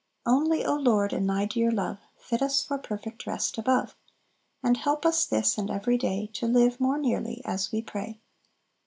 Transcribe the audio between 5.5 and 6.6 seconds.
and every day, To